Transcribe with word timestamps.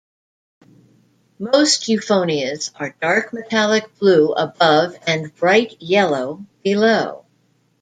Most 1.37 1.83
euphonias 1.87 2.71
are 2.73 2.95
dark 2.99 3.33
metallic 3.33 3.99
blue 3.99 4.31
above 4.33 4.95
and 5.05 5.31
bright 5.35 5.79
yellow 5.79 6.43
below. 6.63 7.27